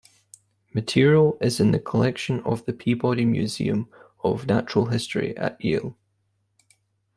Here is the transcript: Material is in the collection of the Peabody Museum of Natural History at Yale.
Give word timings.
Material 0.73 1.37
is 1.41 1.59
in 1.59 1.69
the 1.69 1.77
collection 1.79 2.39
of 2.41 2.65
the 2.65 2.73
Peabody 2.73 3.23
Museum 3.23 3.87
of 4.23 4.47
Natural 4.47 4.87
History 4.87 5.37
at 5.37 5.63
Yale. 5.63 5.95